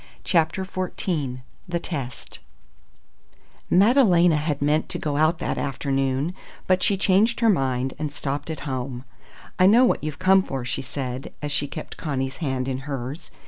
[0.23, 2.39] CHAPTER XIV THE TEST
[3.69, 6.33] Madalena had meant to go out that afternoon,
[6.65, 9.03] but she changed her mind and stopped at home.
[9.59, 13.29] "I know what you've come for," she said, as she kept Connie's hand in hers.